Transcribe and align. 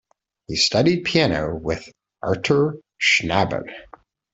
He 0.47 0.55
studied 0.55 1.03
piano 1.03 1.53
with 1.55 1.87
Artur 2.23 2.79
Schnabel. 2.99 3.69